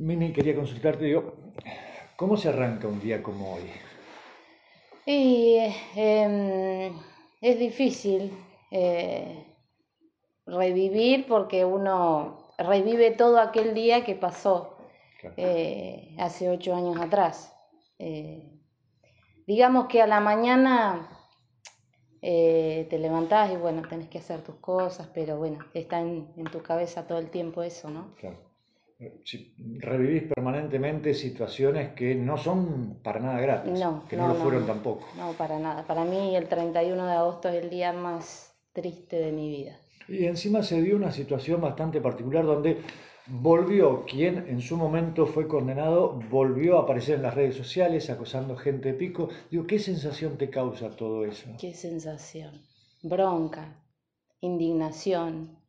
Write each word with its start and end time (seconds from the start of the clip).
Mini, 0.00 0.32
quería 0.32 0.56
consultarte, 0.56 1.04
digo, 1.04 1.34
¿cómo 2.16 2.34
se 2.38 2.48
arranca 2.48 2.88
un 2.88 2.98
día 3.00 3.22
como 3.22 3.56
hoy? 3.56 3.70
Y 5.04 5.58
em, 5.94 6.90
es 7.42 7.58
difícil 7.58 8.32
eh, 8.70 9.44
revivir 10.46 11.26
porque 11.26 11.66
uno 11.66 12.48
revive 12.56 13.10
todo 13.10 13.38
aquel 13.38 13.74
día 13.74 14.02
que 14.02 14.14
pasó 14.14 14.78
eh, 15.36 16.16
hace 16.18 16.48
ocho 16.48 16.74
años 16.74 16.96
atrás. 16.98 17.54
Eh, 17.98 18.58
digamos 19.46 19.86
que 19.88 20.00
a 20.00 20.06
la 20.06 20.20
mañana 20.20 21.10
te 22.22 22.98
levantás 22.98 23.52
y 23.52 23.56
bueno, 23.56 23.82
tenés 23.86 24.08
que 24.08 24.18
hacer 24.18 24.40
tus 24.40 24.54
cosas, 24.56 25.10
pero 25.12 25.36
bueno, 25.36 25.58
está 25.74 26.00
en, 26.00 26.32
en 26.38 26.44
tu 26.44 26.62
cabeza 26.62 27.06
todo 27.06 27.18
el 27.18 27.28
tiempo 27.28 27.62
eso, 27.62 27.90
¿no? 27.90 28.14
Claro 28.14 28.49
si 29.24 29.54
revivís 29.78 30.24
permanentemente 30.34 31.14
situaciones 31.14 31.94
que 31.94 32.14
no 32.14 32.36
son 32.36 33.00
para 33.02 33.20
nada 33.20 33.40
gratas, 33.40 33.80
que 34.08 34.16
no, 34.16 34.28
lo 34.28 34.34
fueron 34.34 34.66
tampoco. 34.66 35.06
No, 35.16 35.32
para 35.32 35.58
nada. 35.58 35.86
Para 35.86 36.04
mí 36.04 36.36
el 36.36 36.48
31 36.48 37.06
de 37.06 37.12
agosto 37.12 37.48
es 37.48 37.62
el 37.62 37.70
día 37.70 37.92
más 37.92 38.54
triste 38.72 39.16
de 39.16 39.32
mi 39.32 39.48
vida. 39.48 39.78
Y 40.08 40.26
encima 40.26 40.62
se 40.62 40.82
dio 40.82 40.96
una 40.96 41.12
situación 41.12 41.60
bastante 41.60 42.00
particular 42.00 42.44
donde 42.44 42.78
volvió 43.26 44.04
quien 44.04 44.48
en 44.48 44.60
su 44.60 44.76
momento 44.76 45.26
fue 45.26 45.46
condenado, 45.46 46.20
volvió 46.30 46.78
a 46.78 46.82
aparecer 46.82 47.16
en 47.16 47.22
las 47.22 47.34
redes 47.34 47.54
sociales 47.54 48.10
acosando 48.10 48.56
gente 48.56 48.92
de 48.92 48.98
pico. 48.98 49.28
Digo, 49.50 49.66
¿qué 49.66 49.78
sensación 49.78 50.36
te 50.36 50.50
causa 50.50 50.90
todo 50.90 51.24
eso? 51.24 51.48
¿Qué 51.58 51.74
sensación? 51.74 52.62
Bronca, 53.02 53.82
indignación, 54.40 55.59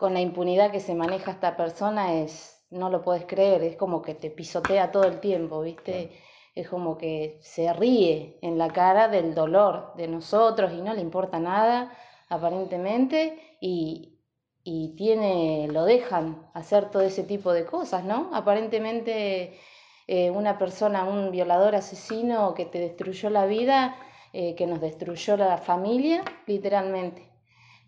con 0.00 0.14
la 0.14 0.22
impunidad 0.22 0.70
que 0.70 0.80
se 0.80 0.94
maneja 0.94 1.32
esta 1.32 1.58
persona 1.58 2.14
es, 2.14 2.64
no 2.70 2.88
lo 2.88 3.02
puedes 3.02 3.26
creer, 3.26 3.62
es 3.62 3.76
como 3.76 4.00
que 4.00 4.14
te 4.14 4.30
pisotea 4.30 4.92
todo 4.92 5.04
el 5.04 5.20
tiempo, 5.20 5.60
¿viste? 5.60 6.12
Es 6.54 6.70
como 6.70 6.96
que 6.96 7.38
se 7.42 7.70
ríe 7.74 8.38
en 8.40 8.56
la 8.56 8.68
cara 8.68 9.08
del 9.08 9.34
dolor 9.34 9.92
de 9.98 10.08
nosotros 10.08 10.72
y 10.72 10.80
no 10.80 10.94
le 10.94 11.02
importa 11.02 11.38
nada, 11.38 11.92
aparentemente, 12.30 13.58
y, 13.60 14.18
y 14.64 14.96
tiene, 14.96 15.68
lo 15.70 15.84
dejan 15.84 16.48
hacer 16.54 16.90
todo 16.90 17.02
ese 17.02 17.24
tipo 17.24 17.52
de 17.52 17.66
cosas, 17.66 18.02
¿no? 18.02 18.30
Aparentemente 18.32 19.58
eh, 20.06 20.30
una 20.30 20.56
persona, 20.56 21.04
un 21.04 21.30
violador 21.30 21.74
asesino 21.74 22.54
que 22.54 22.64
te 22.64 22.78
destruyó 22.78 23.28
la 23.28 23.44
vida, 23.44 23.98
eh, 24.32 24.54
que 24.54 24.66
nos 24.66 24.80
destruyó 24.80 25.36
la 25.36 25.58
familia, 25.58 26.24
literalmente, 26.46 27.30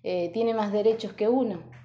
eh, 0.03 0.29
tiene 0.35 0.53
más 0.53 0.73
derechos 0.73 1.15
que 1.15 1.27
uno 1.27 1.81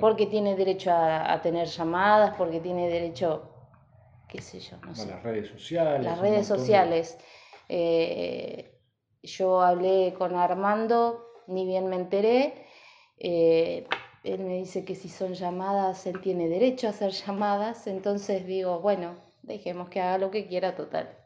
porque 0.00 0.26
tiene 0.26 0.56
derecho 0.56 0.90
a, 0.92 1.40
tener 1.42 1.66
llamadas, 1.68 2.34
porque 2.36 2.60
tiene 2.60 2.88
derecho, 2.88 3.50
qué 4.28 4.40
sé 4.40 4.60
yo, 4.60 4.76
no 4.78 4.94
sé. 4.94 5.06
las 5.06 5.22
redes 5.22 5.48
sociales. 5.48 6.04
Las 6.04 6.18
redes 6.18 6.46
sociales. 6.46 7.18
Eh, 7.68 8.78
yo 9.22 9.62
hablé 9.62 10.14
con 10.18 10.36
Armando, 10.36 11.26
ni 11.46 11.66
bien 11.66 11.86
me 11.88 11.96
enteré. 11.96 12.66
Eh, 13.18 13.86
él 14.24 14.40
me 14.40 14.56
dice 14.56 14.84
que 14.84 14.94
si 14.94 15.08
son 15.08 15.34
llamadas, 15.34 16.06
él 16.06 16.20
tiene 16.20 16.48
derecho 16.48 16.86
a 16.86 16.90
hacer 16.90 17.10
llamadas. 17.12 17.86
Entonces 17.86 18.46
digo, 18.46 18.80
bueno, 18.80 19.16
dejemos 19.42 19.88
que 19.88 20.00
haga 20.00 20.18
lo 20.18 20.30
que 20.30 20.46
quiera, 20.46 20.74
total. 20.74 21.16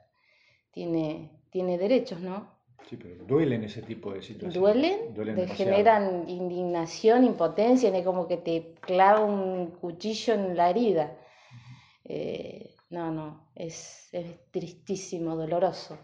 Tiene, 0.73 1.31
tiene 1.51 1.79
derechos, 1.79 2.21
¿no? 2.21 2.58
Sí, 2.87 2.97
pero 2.97 3.17
duelen 3.25 3.65
ese 3.65 3.83
tipo 3.83 4.13
de 4.13 4.23
situaciones. 4.23 5.15
Duelen, 5.15 5.37
te 5.37 5.47
generan 5.49 6.29
indignación, 6.29 7.25
impotencia, 7.25 7.95
es 7.95 8.05
como 8.05 8.27
que 8.27 8.39
te 8.39 8.75
clava 8.81 9.21
un 9.21 9.73
cuchillo 9.73 10.35
en 10.35 10.57
la 10.57 10.71
herida. 10.71 11.17
Eh, 12.05 12.75
no, 12.91 13.11
no, 13.11 13.51
es, 13.55 14.11
tristísimo, 14.51 15.37
doloroso. 15.37 15.99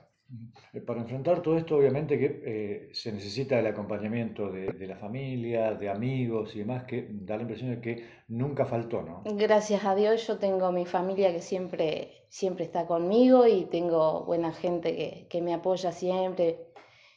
Eh, 0.72 0.80
para 0.80 1.00
enfrentar 1.00 1.42
todo 1.42 1.56
esto, 1.56 1.76
obviamente 1.76 2.18
que 2.18 2.42
eh, 2.44 2.88
se 2.92 3.12
necesita 3.12 3.58
el 3.58 3.66
acompañamiento 3.66 4.50
de, 4.50 4.72
de, 4.72 4.86
la 4.86 4.96
familia, 4.96 5.74
de 5.74 5.88
amigos 5.88 6.54
y 6.56 6.60
demás, 6.60 6.84
que 6.84 7.06
da 7.10 7.36
la 7.36 7.42
impresión 7.42 7.70
de 7.70 7.80
que 7.80 8.04
nunca 8.28 8.64
faltó, 8.64 9.02
¿no? 9.02 9.22
Gracias 9.24 9.84
a 9.84 9.94
Dios 9.94 10.26
yo 10.26 10.38
tengo 10.38 10.72
mi 10.72 10.86
familia 10.86 11.32
que 11.32 11.40
siempre, 11.40 12.26
siempre 12.28 12.64
está 12.64 12.86
conmigo 12.86 13.46
y 13.46 13.66
tengo 13.66 14.24
buena 14.24 14.52
gente 14.52 14.96
que, 14.96 15.26
que 15.28 15.42
me 15.42 15.54
apoya 15.54 15.92
siempre 15.92 16.58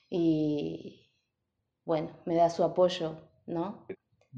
y 0.09 1.07
bueno, 1.87 2.09
me 2.25 2.35
da 2.35 2.49
su 2.49 2.63
apoyo, 2.63 3.17
¿no? 3.45 3.87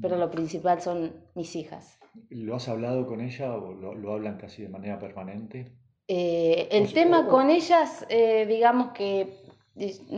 Pero 0.00 0.16
lo 0.16 0.30
principal 0.30 0.80
son 0.80 1.12
mis 1.34 1.56
hijas. 1.56 1.98
¿Lo 2.28 2.54
has 2.54 2.68
hablado 2.68 3.06
con 3.06 3.20
ella 3.20 3.54
o 3.54 3.74
lo, 3.74 4.12
hablan 4.12 4.38
casi 4.38 4.62
de 4.62 4.68
manera 4.68 4.98
permanente? 4.98 5.72
Eh, 6.12 6.66
el 6.72 6.92
tema 6.92 7.28
con 7.28 7.50
ellas, 7.50 8.04
eh, 8.08 8.44
digamos 8.44 8.90
que 8.90 9.32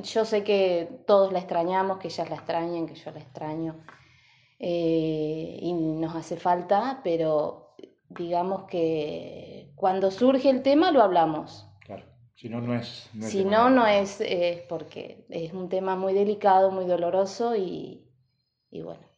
yo 0.03 0.25
sé 0.25 0.43
que 0.43 0.89
todos 1.07 1.35
la 1.35 1.39
extrañamos, 1.39 1.99
que 1.99 2.09
ellas 2.09 2.31
la 2.31 2.37
extrañan, 2.37 2.87
que 2.87 2.95
yo 2.95 3.11
la 3.11 3.19
extraño, 3.19 3.77
eh, 4.59 5.59
y 5.61 5.75
nos 5.75 6.17
hace 6.17 6.39
falta, 6.39 7.03
pero 7.05 7.75
digamos 8.09 8.63
que 8.63 9.71
cuando 9.75 10.11
surge 10.11 10.49
el 10.49 10.63
tema 10.63 10.93
lo 10.93 11.03
hablamos. 11.03 11.69
Si 12.37 12.49
no, 12.49 12.63
no 12.63 12.75
es. 12.75 13.11
si 13.21 13.45
no, 13.45 13.69
no 13.69 13.87
es, 13.87 14.23
porque 14.71 15.27
es 15.29 15.53
un 15.53 15.69
tema 15.69 15.95
muy 15.95 16.15
delicado, 16.15 16.71
muy 16.71 16.87
doloroso 16.87 17.55
y, 17.55 18.09
bueno. 18.71 19.12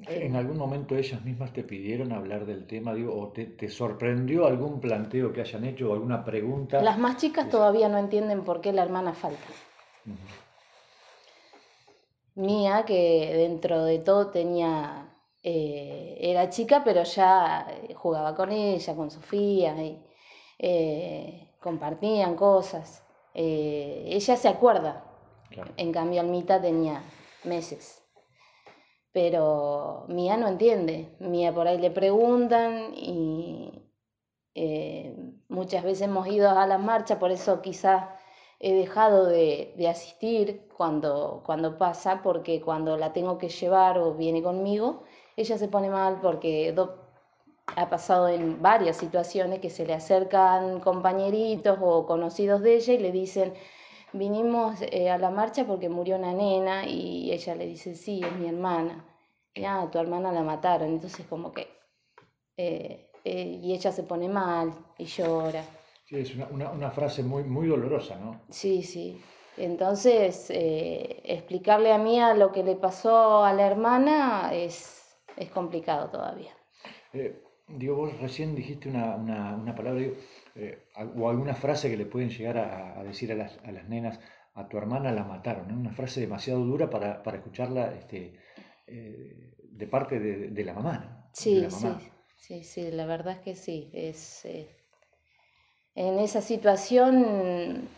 ¿En 0.00 0.36
algún 0.36 0.56
momento 0.56 0.96
ellas 0.96 1.22
mismas 1.22 1.52
te 1.52 1.62
pidieron 1.62 2.12
hablar 2.12 2.46
del 2.46 2.66
tema? 2.66 2.94
Digo, 2.94 3.14
¿O 3.14 3.28
te, 3.28 3.68
sorprendió 3.68 4.46
algún 4.46 4.80
planteo 4.80 5.32
que 5.32 5.42
hayan 5.42 5.64
hecho 5.64 5.90
o 5.90 5.92
alguna 5.92 6.24
pregunta? 6.24 6.82
Las 6.82 6.98
más 6.98 7.18
chicas 7.18 7.48
todavía 7.50 7.88
no 7.88 7.98
entienden 7.98 8.42
por 8.42 8.60
qué 8.60 8.72
la 8.72 8.82
hermana 8.82 9.12
falta. 9.12 9.46
Mía, 12.34 12.84
que 12.86 13.32
dentro 13.34 13.84
de 13.84 13.98
todo 13.98 14.28
tenía. 14.28 15.08
Eh, 15.44 16.18
era 16.20 16.48
chica, 16.48 16.82
pero 16.84 17.02
ya 17.02 17.66
jugaba 17.94 18.34
con 18.34 18.50
ella, 18.50 18.94
con 18.94 19.10
Sofía. 19.10 19.74
Y, 19.82 20.02
eh, 20.58 21.48
compartían 21.60 22.34
cosas. 22.34 23.04
Eh, 23.34 24.04
ella 24.06 24.36
se 24.36 24.48
acuerda. 24.48 25.04
En 25.76 25.92
cambio, 25.92 26.20
Almita 26.22 26.60
tenía 26.60 27.02
meses. 27.44 28.01
Pero 29.12 30.04
Mía 30.08 30.36
no 30.36 30.48
entiende. 30.48 31.14
Mía 31.20 31.52
por 31.54 31.68
ahí 31.68 31.78
le 31.78 31.90
preguntan 31.90 32.94
y 32.94 33.72
eh, 34.54 35.14
muchas 35.48 35.84
veces 35.84 36.02
hemos 36.02 36.26
ido 36.28 36.50
a 36.50 36.66
la 36.66 36.78
marcha, 36.78 37.18
por 37.18 37.30
eso 37.30 37.62
quizás 37.62 38.04
he 38.60 38.74
dejado 38.74 39.26
de, 39.26 39.74
asistir 39.88 40.68
cuando, 40.76 41.42
cuando 41.44 41.78
pasa, 41.78 42.22
porque 42.22 42.60
cuando 42.60 42.96
la 42.96 43.12
tengo 43.12 43.38
que 43.38 43.48
llevar 43.48 43.98
o 43.98 44.14
viene 44.14 44.42
conmigo, 44.42 45.02
ella 45.36 45.58
se 45.58 45.68
pone 45.68 45.90
mal 45.90 46.20
porque 46.22 46.74
ha 47.76 47.90
pasado 47.90 48.28
en 48.28 48.62
varias 48.62 48.96
situaciones 48.98 49.60
que 49.60 49.70
se 49.70 49.86
le 49.86 49.94
acercan 49.94 50.80
compañeritos 50.80 51.78
o 51.80 52.06
conocidos 52.06 52.62
de 52.62 52.76
ella 52.76 52.92
y 52.94 52.98
le 52.98 53.12
dicen, 53.12 53.54
vinimos 54.12 54.80
eh, 54.82 55.10
a 55.10 55.18
la 55.18 55.30
marcha 55.30 55.66
porque 55.66 55.88
murió 55.88 56.16
una 56.16 56.32
nena 56.32 56.86
y 56.86 57.30
ella 57.32 57.54
le 57.54 57.66
dice, 57.66 57.94
sí, 57.94 58.20
es 58.24 58.32
mi 58.36 58.48
hermana. 58.48 59.04
Y, 59.54 59.64
ah, 59.64 59.88
tu 59.90 59.98
hermana 59.98 60.32
la 60.32 60.42
mataron. 60.42 60.88
Entonces 60.88 61.26
como 61.26 61.52
que... 61.52 61.68
Eh, 62.56 63.08
eh, 63.24 63.60
y 63.62 63.72
ella 63.72 63.92
se 63.92 64.02
pone 64.02 64.28
mal 64.28 64.72
y 64.98 65.04
llora. 65.04 65.64
Sí, 66.06 66.16
es 66.16 66.34
una, 66.34 66.90
frase 66.90 67.22
muy, 67.22 67.44
muy 67.44 67.68
dolorosa, 67.68 68.16
¿no? 68.16 68.40
Sí, 68.50 68.82
sí. 68.82 69.20
Entonces, 69.56 70.46
explicarle 70.50 71.92
a 71.92 71.98
Mía 71.98 72.34
lo 72.34 72.50
que 72.52 72.64
le 72.64 72.74
pasó 72.74 73.44
a 73.44 73.52
la 73.52 73.66
hermana 73.66 74.50
es, 74.52 75.14
es 75.36 75.50
complicado 75.50 76.10
todavía. 76.10 76.52
Digo, 77.68 77.96
vos 77.96 78.18
recién 78.20 78.54
dijiste 78.54 78.88
una, 78.88 79.16
una, 79.16 79.74
palabra 79.74 80.02
eh, 80.56 80.84
o 81.16 81.30
alguna 81.30 81.54
frase 81.54 81.90
que 81.90 81.96
le 81.96 82.06
pueden 82.06 82.30
llegar 82.30 82.58
a, 82.58 83.02
decir 83.04 83.32
a 83.32 83.34
las, 83.34 83.58
a 83.64 83.72
las, 83.72 83.88
nenas, 83.88 84.18
a 84.54 84.68
tu 84.68 84.76
hermana 84.76 85.12
la 85.12 85.24
mataron, 85.24 85.72
una 85.72 85.92
frase 85.92 86.20
demasiado 86.20 86.60
dura 86.64 86.90
para, 86.90 87.22
para 87.22 87.38
escucharla 87.38 87.94
este, 87.94 88.34
eh, 88.86 89.54
de 89.62 89.86
parte 89.86 90.18
de, 90.18 90.64
la 90.64 90.74
mamá. 90.74 91.30
Sí, 91.32 91.66
sí, 91.70 91.88
sí, 92.36 92.64
sí, 92.64 92.90
la 92.90 93.06
verdad 93.06 93.34
es 93.34 93.40
que 93.40 93.54
sí. 93.54 93.90
Es, 93.94 94.44
eh, 94.44 94.68
en 95.94 96.18
esa 96.18 96.40
situación 96.40 97.88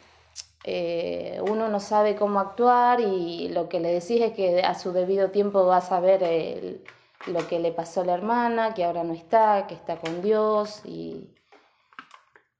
uno 1.42 1.68
no 1.68 1.78
sabe 1.80 2.16
cómo 2.16 2.40
actuar 2.40 3.00
y 3.00 3.48
lo 3.48 3.68
que 3.68 3.80
le 3.80 3.92
decís 3.92 4.20
es 4.22 4.32
que 4.32 4.62
a 4.62 4.74
su 4.74 4.92
debido 4.92 5.30
tiempo 5.30 5.66
va 5.66 5.78
a 5.78 5.82
saber 5.82 6.22
el 6.22 6.82
lo 7.26 7.46
que 7.48 7.58
le 7.58 7.72
pasó 7.72 8.02
a 8.02 8.04
la 8.04 8.14
hermana, 8.14 8.74
que 8.74 8.84
ahora 8.84 9.04
no 9.04 9.14
está, 9.14 9.66
que 9.66 9.74
está 9.74 9.98
con 9.98 10.22
Dios 10.22 10.82
y... 10.84 11.34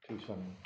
Sí, 0.07 0.19
son, 0.27 0.57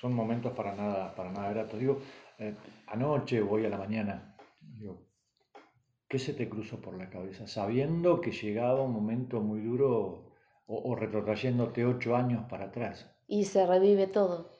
son 0.00 0.12
momentos 0.12 0.52
para 0.52 0.74
nada, 0.74 1.14
para 1.14 1.30
nada 1.30 1.50
gratos. 1.50 1.78
Digo, 1.78 1.98
eh, 2.38 2.54
anoche 2.88 3.40
voy 3.40 3.64
a 3.64 3.68
la 3.68 3.78
mañana, 3.78 4.36
digo, 4.60 5.06
¿qué 6.08 6.18
se 6.18 6.32
te 6.34 6.48
cruzó 6.48 6.80
por 6.80 6.96
la 6.96 7.10
cabeza? 7.10 7.46
Sabiendo 7.46 8.20
que 8.20 8.32
llegaba 8.32 8.82
un 8.82 8.92
momento 8.92 9.40
muy 9.40 9.60
duro 9.60 10.32
o, 10.66 10.96
retrotrayéndote 10.96 11.84
ocho 11.84 12.16
años 12.16 12.44
para 12.48 12.66
atrás. 12.66 13.08
Y 13.28 13.44
se 13.44 13.66
revive 13.66 14.06
todo. 14.06 14.52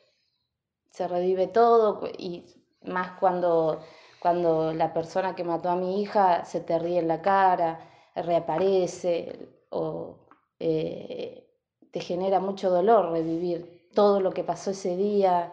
Se 0.90 1.08
revive 1.08 1.48
todo 1.48 2.08
y 2.16 2.46
más 2.82 3.18
cuando, 3.18 3.82
cuando 4.20 4.72
la 4.72 4.94
persona 4.94 5.34
que 5.34 5.44
mató 5.44 5.68
a 5.68 5.76
mi 5.76 6.00
hija 6.00 6.44
se 6.44 6.60
te 6.60 6.78
ríe 6.78 7.00
en 7.00 7.08
la 7.08 7.20
cara, 7.20 7.80
reaparece 8.22 9.48
o 9.70 10.26
eh, 10.58 11.46
te 11.90 12.00
genera 12.00 12.40
mucho 12.40 12.70
dolor 12.70 13.12
revivir 13.12 13.88
todo 13.94 14.20
lo 14.20 14.32
que 14.32 14.44
pasó 14.44 14.70
ese 14.70 14.96
día 14.96 15.52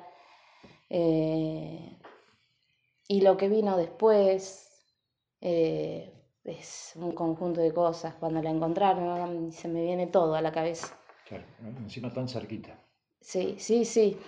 eh, 0.89 1.97
y 3.07 3.21
lo 3.21 3.37
que 3.37 3.49
vino 3.49 3.77
después. 3.77 4.69
Eh, 5.41 6.09
es 6.43 6.93
un 6.95 7.13
conjunto 7.13 7.61
de 7.61 7.73
cosas. 7.73 8.15
Cuando 8.15 8.41
la 8.41 8.49
encontraron, 8.49 9.51
se 9.51 9.67
me 9.67 9.81
viene 9.81 10.07
todo 10.07 10.35
a 10.35 10.41
la 10.41 10.51
cabeza. 10.51 10.87
Claro, 11.25 11.45
encima 11.79 12.11
tan 12.11 12.27
cerquita. 12.27 12.77
Sí, 13.21 13.55
sí, 13.59 13.85
sí. 13.85 14.19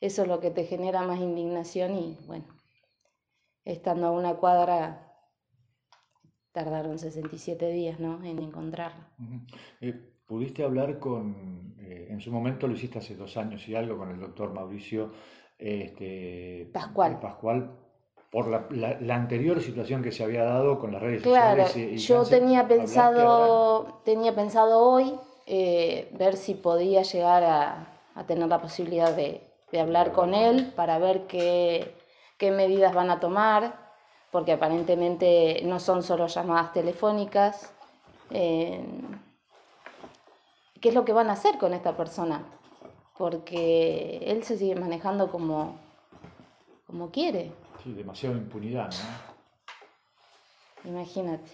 Eso 0.00 0.22
es 0.22 0.28
lo 0.28 0.40
que 0.40 0.50
te 0.50 0.64
genera 0.64 1.02
más 1.02 1.20
indignación 1.20 1.96
y 1.96 2.18
bueno, 2.26 2.44
estando 3.64 4.08
a 4.08 4.10
una 4.10 4.34
cuadra, 4.34 5.11
tardaron 6.52 6.98
67 6.98 7.70
días 7.72 7.98
¿no? 8.00 8.22
en 8.24 8.38
encontrarla. 8.38 9.08
Eh, 9.80 9.94
¿Pudiste 10.26 10.64
hablar 10.64 10.98
con, 10.98 11.74
eh, 11.80 12.08
en 12.10 12.20
su 12.20 12.30
momento 12.30 12.66
lo 12.66 12.74
hiciste 12.74 12.98
hace 12.98 13.16
dos 13.16 13.36
años 13.36 13.66
y 13.68 13.74
algo, 13.74 13.98
con 13.98 14.10
el 14.10 14.20
doctor 14.20 14.52
Mauricio 14.52 15.12
este, 15.58 16.70
Pascual. 16.72 17.20
Pascual 17.20 17.70
por 18.32 18.48
la, 18.48 19.14
anterior 19.14 19.60
situación 19.60 20.02
que 20.02 20.10
se 20.10 20.24
había 20.24 20.42
dado 20.42 20.78
con 20.78 20.90
las 20.90 21.02
redes 21.02 21.22
sociales. 21.22 21.72
Claro, 21.72 21.90
yo 21.96 22.24
tenía 22.24 22.66
pensado, 22.66 24.00
tenía 24.04 24.34
pensado 24.34 24.80
hoy 24.80 25.12
eh, 25.46 26.10
ver 26.18 26.36
si 26.36 26.54
podía 26.54 27.02
llegar 27.02 27.44
a, 27.44 28.24
tener 28.26 28.48
la 28.48 28.60
posibilidad 28.60 29.14
de, 29.14 29.42
hablar 29.78 30.12
con 30.12 30.34
él 30.34 30.72
para 30.74 30.98
ver 30.98 31.26
qué, 31.26 31.94
medidas 32.40 32.94
van 32.94 33.10
a 33.10 33.20
tomar, 33.20 33.81
porque 34.32 34.52
aparentemente 34.52 35.60
no 35.62 35.78
son 35.78 36.02
solo 36.02 36.26
llamadas 36.26 36.72
telefónicas. 36.72 37.72
Eh, 38.30 38.82
¿Qué 40.80 40.88
es 40.88 40.94
lo 40.94 41.04
que 41.04 41.12
van 41.12 41.28
a 41.28 41.34
hacer 41.34 41.58
con 41.58 41.74
esta 41.74 41.94
persona? 41.96 42.42
Porque 43.18 44.22
él 44.24 44.42
se 44.42 44.56
sigue 44.56 44.74
manejando 44.74 45.30
como, 45.30 45.78
como 46.86 47.10
quiere. 47.10 47.52
Sí, 47.84 47.92
demasiada 47.92 48.34
impunidad, 48.36 48.90
¿no? 50.84 50.90
Imagínate. 50.90 51.50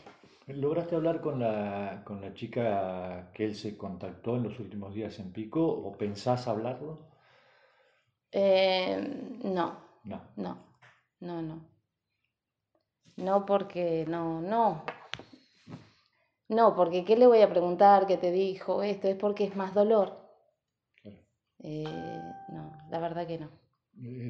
¿Lograste 0.47 0.95
hablar 0.95 1.21
con 1.21 1.41
la, 1.41 2.03
con 2.05 2.21
la 2.23 2.33
chica 2.33 3.33
que 3.35 3.45
él 3.45 3.57
se 3.57 3.77
contactó 3.77 4.37
en 4.37 4.45
los 4.45 4.61
últimos 4.61 4.95
días 4.95 5.19
en 5.19 5.33
Pico 5.33 5.67
o 5.67 5.99
pensás 5.99 6.47
hablarlo? 6.47 7.01
Eh, 8.31 9.41
no. 9.43 9.77
No. 10.05 10.23
No, 10.37 10.57
no, 11.21 11.43
no. 11.43 11.78
No 13.27 13.45
porque 13.45 14.07
no, 14.09 14.41
no. 14.41 14.83
No, 16.49 16.75
porque 16.75 17.05
¿qué 17.05 17.17
le 17.17 17.27
voy 17.27 17.43
a 17.43 17.51
preguntar? 17.51 18.07
¿Qué 18.07 18.17
te 18.17 18.33
dijo 18.33 18.83
esto? 18.83 19.09
Es 19.09 19.17
porque 19.17 19.45
es 19.45 19.57
más 19.57 19.75
dolor. 19.75 20.17
Eh, 21.61 21.85
no, 22.49 22.73
la 22.91 22.99
verdad 22.99 23.27
que 23.27 23.39
no. 23.39 23.49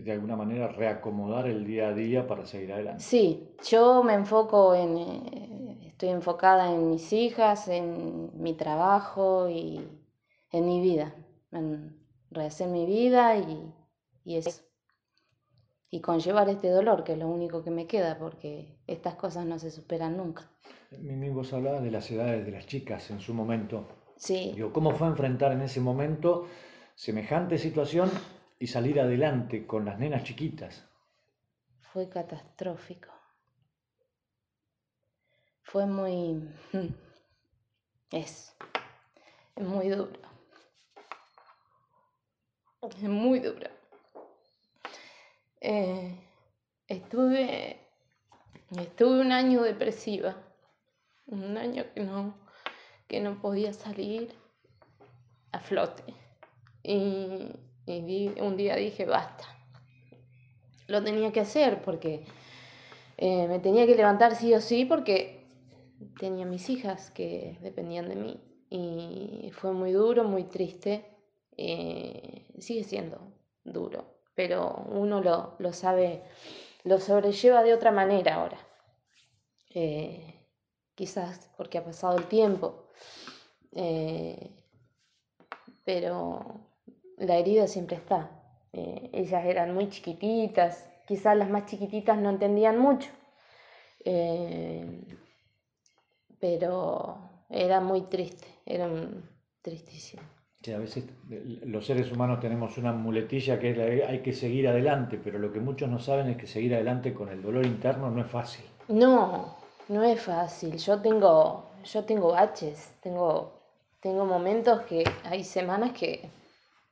De 0.04 0.10
alguna 0.12 0.34
manera 0.34 0.66
reacomodar 0.68 1.46
el 1.46 1.64
día 1.64 1.88
a 1.88 1.94
día 1.94 2.26
para 2.26 2.44
seguir 2.44 2.72
adelante. 2.72 3.04
Sí, 3.04 3.54
yo 3.70 4.02
me 4.02 4.14
enfoco 4.14 4.74
en, 4.74 4.98
eh, 4.98 5.78
estoy 5.86 6.08
enfocada 6.10 6.72
en 6.72 6.90
mis 6.90 7.12
hijas, 7.12 7.68
en 7.68 8.30
mi 8.42 8.54
trabajo 8.54 9.48
y 9.48 9.86
en 10.52 10.66
mi 10.66 10.80
vida, 10.80 11.14
en 11.52 11.98
rehacer 12.30 12.68
mi 12.68 12.86
vida 12.86 13.36
y, 13.36 13.72
y 14.24 14.36
eso. 14.36 14.67
Y 15.90 16.00
conllevar 16.00 16.48
este 16.48 16.68
dolor, 16.68 17.02
que 17.02 17.12
es 17.12 17.18
lo 17.18 17.28
único 17.28 17.64
que 17.64 17.70
me 17.70 17.86
queda, 17.86 18.18
porque 18.18 18.76
estas 18.86 19.14
cosas 19.14 19.46
no 19.46 19.58
se 19.58 19.70
superan 19.70 20.16
nunca. 20.16 20.50
Mimi, 20.98 21.30
vos 21.30 21.52
hablabas 21.52 21.82
de 21.82 21.90
las 21.90 22.10
edades 22.10 22.44
de 22.44 22.52
las 22.52 22.66
chicas 22.66 23.10
en 23.10 23.20
su 23.20 23.32
momento. 23.32 23.88
Sí. 24.16 24.54
¿Cómo 24.72 24.90
fue 24.92 25.06
enfrentar 25.06 25.52
en 25.52 25.62
ese 25.62 25.80
momento 25.80 26.46
semejante 26.98 27.58
situación 27.58 28.10
y 28.58 28.66
salir 28.66 29.00
adelante 29.00 29.66
con 29.66 29.84
las 29.84 29.98
nenas 30.00 30.24
chiquitas. 30.24 30.84
Fue 31.92 32.08
catastrófico. 32.08 33.10
Fue 35.62 35.86
muy... 35.86 36.48
Es. 38.10 38.56
Es 39.54 39.66
muy 39.66 39.88
duro. 39.90 40.18
Es 42.80 43.02
muy 43.02 43.40
duro. 43.40 43.77
Eh, 45.60 46.14
estuve... 46.86 47.80
Estuve 48.78 49.20
un 49.20 49.32
año 49.32 49.62
depresiva. 49.62 50.36
Un 51.26 51.56
año 51.56 51.84
que 51.94 52.00
no, 52.00 52.38
que 53.06 53.20
no 53.20 53.40
podía 53.40 53.72
salir 53.72 54.34
a 55.52 55.60
flote. 55.60 56.04
Y 56.82 57.52
y 57.88 58.32
un 58.40 58.56
día 58.56 58.76
dije, 58.76 59.06
basta. 59.06 59.44
Lo 60.88 61.02
tenía 61.02 61.32
que 61.32 61.40
hacer 61.40 61.82
porque 61.82 62.24
eh, 63.16 63.48
me 63.48 63.58
tenía 63.60 63.86
que 63.86 63.94
levantar 63.94 64.34
sí 64.34 64.52
o 64.54 64.60
sí 64.60 64.84
porque 64.84 65.46
tenía 66.18 66.44
mis 66.44 66.68
hijas 66.68 67.10
que 67.10 67.58
dependían 67.62 68.08
de 68.08 68.16
mí. 68.16 68.40
Y 68.70 69.50
fue 69.52 69.72
muy 69.72 69.92
duro, 69.92 70.24
muy 70.24 70.44
triste. 70.44 71.06
Eh, 71.56 72.46
sigue 72.58 72.84
siendo 72.84 73.32
duro, 73.64 74.17
pero 74.38 74.84
uno 74.90 75.20
lo, 75.58 75.72
sabe, 75.72 76.22
lo 76.84 77.00
sobrelleva 77.00 77.64
de 77.64 77.74
otra 77.74 77.90
manera 77.90 78.36
ahora. 78.36 78.56
Eh, 79.74 80.32
quizás 80.94 81.50
porque 81.56 81.78
ha 81.78 81.84
pasado 81.84 82.16
el 82.16 82.28
tiempo. 82.28 82.86
pero 85.84 86.60
la 87.16 87.36
herida 87.36 87.66
siempre 87.66 87.96
está. 87.96 88.30
Eh, 88.72 89.10
ellas 89.12 89.44
eran 89.44 89.74
muy 89.74 89.90
chiquititas, 89.90 90.88
quizás 91.08 91.36
las 91.36 91.50
más 91.50 91.66
chiquititas 91.66 92.16
no 92.16 92.30
entendían 92.30 92.78
mucho, 92.78 93.10
eh, 94.04 95.02
pero 96.38 97.18
era 97.50 97.80
muy 97.80 98.02
triste, 98.02 98.46
era 98.64 98.88
tristísimo. 99.62 100.37
Sí, 100.62 100.72
a 100.72 100.78
veces 100.78 101.04
eh, 101.30 101.60
los 101.66 101.86
seres 101.86 102.10
humanos 102.10 102.40
tenemos 102.40 102.76
una 102.78 102.92
muletilla 102.92 103.60
que 103.60 103.70
es 103.70 104.08
hay 104.08 104.22
que 104.22 104.32
seguir 104.32 104.66
adelante, 104.66 105.20
pero 105.22 105.38
lo 105.38 105.52
que 105.52 105.60
muchos 105.60 105.88
no 105.88 106.00
saben 106.00 106.28
es 106.28 106.36
que 106.36 106.46
seguir 106.46 106.74
adelante 106.74 107.14
con 107.14 107.28
el 107.28 107.40
dolor 107.40 107.64
interno 107.64 108.10
no 108.10 108.20
es 108.20 108.30
fácil. 108.30 108.64
No, 108.88 109.56
no 109.88 110.02
es 110.02 110.20
fácil. 110.20 110.76
Yo 110.78 111.00
tengo, 111.00 111.70
yo 111.84 112.04
tengo 112.04 112.32
baches, 112.32 112.92
tengo, 113.00 113.52
tengo 114.00 114.24
momentos 114.24 114.82
que 114.82 115.04
hay 115.24 115.44
semanas 115.44 115.92
que 115.92 116.28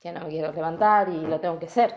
ya 0.00 0.12
no 0.12 0.20
me 0.20 0.28
quiero 0.28 0.52
levantar 0.52 1.08
y 1.08 1.20
lo 1.22 1.40
tengo 1.40 1.58
que 1.58 1.66
hacer. 1.66 1.92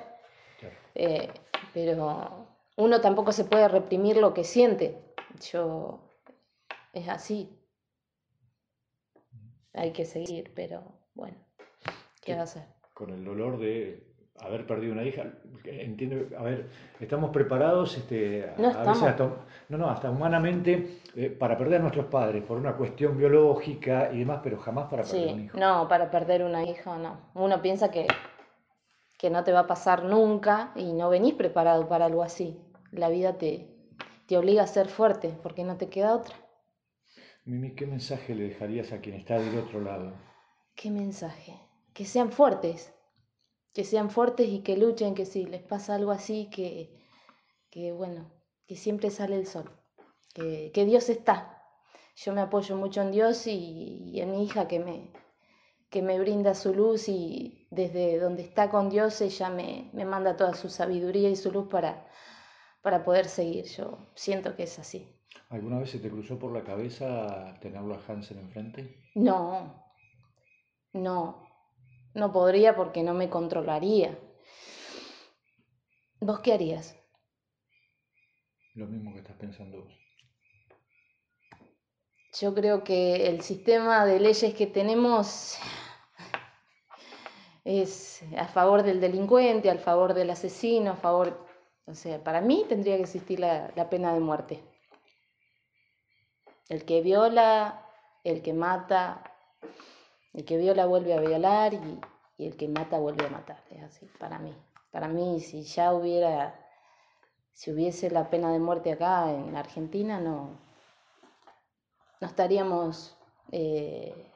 Eh, 0.96 1.30
pero 1.74 2.48
uno 2.78 3.00
tampoco 3.00 3.32
se 3.32 3.46
puede 3.46 3.68
reprimir 3.68 4.18
lo 4.18 4.34
que 4.34 4.44
siente. 4.44 4.98
Yo, 5.52 6.00
es 6.94 7.08
así. 7.08 7.56
Hay 9.74 9.94
que 9.94 10.06
seguir, 10.06 10.52
pero 10.56 10.84
bueno, 11.14 11.38
¿qué 12.22 12.34
va 12.36 12.42
a 12.42 12.44
hacer? 12.44 12.64
Con 12.94 13.12
el 13.12 13.24
dolor 13.24 13.60
de 13.60 14.10
haber 14.42 14.66
perdido 14.66 14.94
una 14.94 15.04
hija, 15.04 15.26
entiendo, 15.66 16.38
a 16.38 16.44
ver, 16.44 16.70
estamos 17.00 17.32
preparados, 17.32 17.98
este, 17.98 18.52
no 18.58 18.70
a 18.70 18.84
veces 18.84 19.04
hasta, 19.04 19.30
no, 19.70 19.78
no, 19.78 19.90
hasta 19.90 20.10
humanamente, 20.10 21.02
eh, 21.16 21.30
para 21.30 21.58
perder 21.58 21.80
a 21.80 21.84
nuestros 21.84 22.06
padres 22.06 22.44
por 22.44 22.58
una 22.58 22.76
cuestión 22.76 23.18
biológica 23.18 24.10
y 24.14 24.20
demás, 24.20 24.40
pero 24.44 24.58
jamás 24.58 24.90
para 24.90 25.04
perder 25.04 25.34
un 25.34 25.44
hijo. 25.44 25.58
No, 25.58 25.88
para 25.88 26.10
perder 26.10 26.44
una 26.44 26.64
hija 26.64 26.98
no. 26.98 27.32
Uno 27.34 27.62
piensa 27.62 27.92
que, 27.92 28.08
que 29.18 29.30
no 29.30 29.44
te 29.44 29.52
va 29.52 29.62
a 29.62 29.68
pasar 29.68 30.04
nunca 30.04 30.72
y 30.76 30.94
no 30.94 31.10
venís 31.10 31.34
preparado 31.34 31.88
para 31.88 32.06
algo 32.06 32.24
así. 32.24 32.58
La 32.92 33.10
vida 33.10 33.38
te, 33.38 33.68
te 34.26 34.38
obliga 34.38 34.64
a 34.64 34.68
ser 34.68 34.88
fuerte 34.88 35.38
porque 35.44 35.64
no 35.64 35.78
te 35.78 35.90
queda 35.90 36.16
otra. 36.16 36.36
Mimi, 37.46 37.76
¿qué 37.76 37.86
mensaje 37.86 38.36
le 38.36 38.50
dejarías 38.50 38.92
a 38.94 39.00
quien 39.02 39.16
está 39.16 39.40
del 39.40 39.58
otro 39.58 39.82
lado? 39.82 40.14
¿Qué 40.76 40.90
mensaje? 40.90 41.69
Que 42.00 42.06
sean 42.06 42.32
fuertes, 42.32 42.94
que 43.74 43.84
sean 43.84 44.10
fuertes 44.10 44.48
y 44.48 44.60
que 44.62 44.78
luchen, 44.78 45.16
que 45.16 45.26
si 45.26 45.46
les 45.46 45.62
pasa 45.62 45.96
algo 45.96 46.12
así, 46.12 46.50
que, 46.50 46.98
que 47.70 47.92
bueno, 47.92 48.32
que 48.66 48.78
siempre 48.78 49.10
sale 49.10 49.36
el 49.36 49.46
sol, 49.46 49.70
que, 50.34 50.72
que, 50.74 50.86
Dios 50.86 51.10
está. 51.10 51.62
Yo 52.16 52.32
me 52.32 52.40
apoyo 52.40 52.78
mucho 52.78 53.02
en 53.02 53.12
Dios 53.12 53.48
y, 53.48 54.14
en 54.18 54.32
mi 54.32 54.46
hija 54.46 54.70
que 54.70 54.80
me, 54.80 55.12
que 55.90 56.02
me 56.02 56.18
brinda 56.22 56.56
su 56.56 56.74
luz 56.74 57.10
y 57.10 57.68
desde 57.70 58.18
donde 58.18 58.44
está 58.44 58.70
con 58.70 58.90
Dios 58.90 59.20
ella 59.20 59.50
me, 59.50 59.90
me 59.92 60.06
manda 60.06 60.38
toda 60.38 60.54
su 60.54 60.70
sabiduría 60.70 61.30
y 61.30 61.36
su 61.36 61.52
luz 61.52 61.68
para, 61.68 62.08
para 62.82 63.04
poder 63.04 63.26
seguir. 63.26 63.66
Yo 63.66 63.98
siento 64.16 64.56
que 64.56 64.64
es 64.64 64.80
así. 64.80 65.06
¿Alguna 65.50 65.80
vez 65.80 65.90
se 65.90 66.00
te 66.00 66.10
cruzó 66.10 66.40
por 66.40 66.54
la 66.54 66.64
cabeza 66.64 67.60
tenerlo 67.60 67.96
a 67.96 68.02
Hansen 68.08 68.40
enfrente? 68.40 69.04
No, 69.16 69.84
no, 70.94 71.49
no 72.14 72.32
podría 72.32 72.76
porque 72.76 73.04
no 73.04 73.14
me 73.14 73.30
controlaría. 73.30 74.18
¿Vos 76.20 76.40
qué 76.40 76.54
harías? 76.54 76.96
Lo 78.76 78.88
mismo 78.88 79.14
que 79.14 79.20
estás 79.20 79.38
pensando 79.38 79.84
vos. 79.84 79.94
Yo 82.40 82.54
creo 82.54 82.84
que 82.84 83.28
el 83.28 83.42
sistema 83.42 84.06
de 84.06 84.20
leyes 84.20 84.54
que 84.54 84.68
tenemos 84.68 85.58
es 87.64 88.24
a 88.38 88.48
favor 88.48 88.84
del 88.84 89.02
delincuente, 89.02 89.70
al 89.70 89.80
favor 89.80 90.14
del 90.14 90.30
asesino, 90.30 90.92
a 90.92 90.96
favor... 90.96 91.48
O 91.86 91.96
sea, 91.96 92.24
para 92.24 92.40
mí 92.40 92.66
tendría 92.70 92.98
que 92.98 93.02
existir 93.02 93.40
la, 93.40 93.90
pena 93.90 94.14
de 94.14 94.20
muerte. 94.20 94.64
El 96.68 96.86
que 96.86 97.02
viola, 97.02 97.84
el 98.24 98.44
que 98.44 98.54
mata, 98.54 99.24
el 100.40 100.46
que 100.46 100.58
viola 100.58 100.86
vuelve 100.86 101.14
a 101.14 101.20
violar 101.20 101.74
y, 101.74 102.00
el 102.38 102.56
que 102.56 102.70
mata 102.70 102.98
vuelve 102.98 103.26
a 103.26 103.30
matar. 103.30 103.62
Es 103.72 103.84
así, 103.84 104.08
para 104.18 104.40
mí. 104.40 104.56
Para 104.90 105.10
mí, 105.10 105.42
si 105.42 105.64
ya 105.64 105.94
hubiera, 105.94 106.58
si 107.52 107.72
hubiese 107.72 108.10
la 108.10 108.30
pena 108.30 108.54
de 108.54 108.60
muerte 108.60 108.94
acá 108.94 109.30
en 109.32 109.58
Argentina, 109.58 110.22
no, 110.22 110.58
no 112.22 112.28
estaríamos 112.28 113.18
eh, 113.52 114.32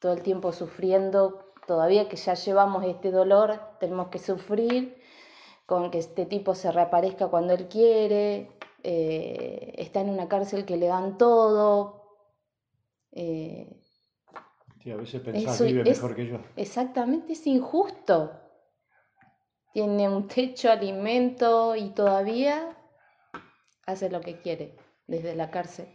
todo 0.00 0.14
el 0.14 0.22
tiempo 0.22 0.52
sufriendo, 0.52 1.52
todavía 1.68 2.08
que 2.08 2.16
ya 2.16 2.34
llevamos 2.34 2.84
este 2.84 3.12
dolor, 3.12 3.60
tenemos 3.78 4.08
que 4.08 4.18
sufrir 4.18 5.00
con 5.66 5.92
que 5.92 5.98
este 5.98 6.26
tipo 6.26 6.56
se 6.56 6.72
reaparezca 6.72 7.28
cuando 7.28 7.54
él 7.54 7.68
quiere, 7.68 8.50
eh, 8.82 9.74
está 9.78 10.00
en 10.00 10.10
una 10.10 10.26
cárcel 10.26 10.64
que 10.64 10.76
le 10.76 10.88
dan 10.88 11.16
todo. 11.18 12.02
Eh, 13.12 13.83
sí, 14.84 14.90
a 14.90 14.96
veces 14.96 15.22
pensás 15.22 15.60
vive 15.62 15.82
mejor 15.82 16.14
que 16.14 16.26
yo. 16.26 16.38
Exactamente, 16.56 17.32
es 17.32 17.46
injusto. 17.46 18.40
Tiene 19.72 20.08
un 20.08 20.28
techo, 20.28 20.70
alimento 20.70 21.74
y 21.74 21.90
todavía 21.90 22.76
hace 23.86 24.08
lo 24.10 24.20
que 24.20 24.40
quiere 24.40 24.76
desde 25.06 25.34
la 25.34 25.50
cárcel. 25.50 25.88